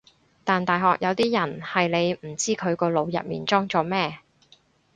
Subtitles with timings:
[0.43, 4.17] 但大學有啲人係你唔知佢個腦入面裝咗乜